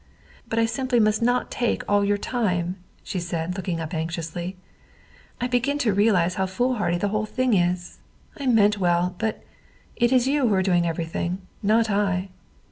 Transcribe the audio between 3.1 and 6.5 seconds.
said, looking up anxiously. "I begin to realize how